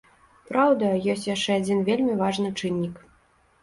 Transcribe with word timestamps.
Праўда, 0.49 0.87
ёсць 1.15 1.27
яшчэ 1.35 1.59
адзін 1.63 1.87
вельмі 1.93 2.19
важны 2.27 2.55
чыннік. 2.59 2.95